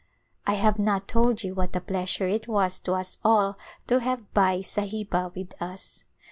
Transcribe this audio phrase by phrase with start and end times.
[0.47, 3.55] I have not told you what a pleasure it was to us all
[3.85, 6.03] to have Bai Sahiba with us.